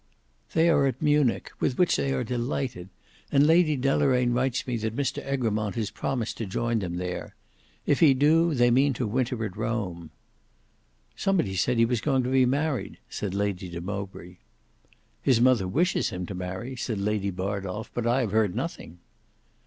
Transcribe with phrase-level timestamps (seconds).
[0.53, 2.89] "They are at Munich; with which they are delighted.
[3.31, 7.35] And Lady Deloraine writes me that Mr Egremont has promised to join them there.
[7.85, 10.09] If he do, they mean to winter at Rome."
[11.15, 14.37] "Somebody said he was going to be married," said Lady de Mowbray.
[15.21, 18.97] "His mother wishes him to marry," said Lady Bardolf; "but I have heard nothing."